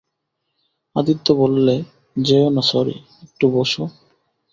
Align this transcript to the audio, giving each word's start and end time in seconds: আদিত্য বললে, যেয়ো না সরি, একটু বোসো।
আদিত্য 0.95 1.27
বললে, 1.33 1.75
যেয়ো 2.15 2.49
না 2.49 2.61
সরি, 2.61 2.95
একটু 3.25 3.45
বোসো। 3.53 3.83